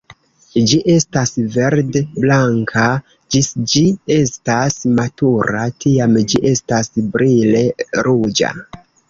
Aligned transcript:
Ĝi 0.69 0.77
estas 0.91 1.31
verd-blanka 1.55 2.85
ĝis 3.35 3.49
ĝi 3.75 3.83
estas 4.17 4.79
matura, 5.01 5.63
tiam 5.87 6.19
ĝi 6.33 6.43
estas 6.55 6.91
brile 7.13 7.63
ruĝa. 8.11 8.53